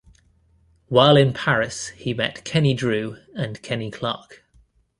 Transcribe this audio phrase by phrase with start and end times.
[0.87, 4.43] While in Paris, he met Kenny Drew and Kenny Clarke.